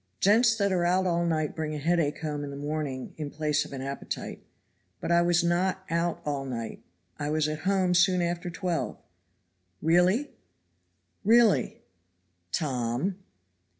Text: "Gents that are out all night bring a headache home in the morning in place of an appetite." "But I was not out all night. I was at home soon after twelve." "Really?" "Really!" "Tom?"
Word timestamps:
"Gents 0.19 0.55
that 0.55 0.71
are 0.71 0.83
out 0.83 1.05
all 1.05 1.27
night 1.27 1.55
bring 1.55 1.75
a 1.75 1.77
headache 1.77 2.21
home 2.21 2.43
in 2.43 2.49
the 2.49 2.55
morning 2.55 3.13
in 3.17 3.29
place 3.29 3.65
of 3.65 3.71
an 3.71 3.83
appetite." 3.83 4.41
"But 4.99 5.11
I 5.11 5.21
was 5.21 5.43
not 5.43 5.83
out 5.91 6.23
all 6.25 6.43
night. 6.43 6.81
I 7.19 7.29
was 7.29 7.47
at 7.47 7.59
home 7.69 7.93
soon 7.93 8.19
after 8.19 8.49
twelve." 8.49 8.97
"Really?" 9.79 10.31
"Really!" 11.23 11.83
"Tom?" 12.51 13.19